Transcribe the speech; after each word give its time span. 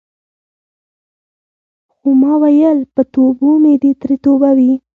خو 1.93 2.07
ما 2.21 2.33
ویل 2.41 2.79
په 2.95 3.01
توبو 3.13 3.49
مې 3.63 3.73
دې 3.81 3.91
ترې 4.01 4.15
توبه 4.23 4.49
وي. 4.57 4.73